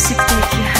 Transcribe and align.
music 0.00 0.16
take 0.16 0.54
you 0.54 0.79